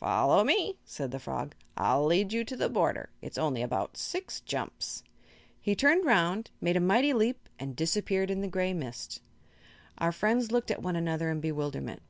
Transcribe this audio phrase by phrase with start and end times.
[0.00, 1.54] "Follow me," said the frog.
[1.76, 3.10] "I'll lead you to the border.
[3.20, 5.04] It's only about six jumps."
[5.60, 9.20] He turned around, made a mighty leap and disappeared in the gray mist.
[9.98, 12.00] Our friends looked at one another in bewilderment.